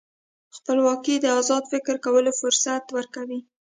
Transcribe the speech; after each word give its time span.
خپلواکي 0.55 1.15
د 1.19 1.25
ازاد 1.39 1.63
فکر 1.73 1.95
کولو 2.05 2.31
فرصت 2.41 2.85
ورکوي. 2.97 3.39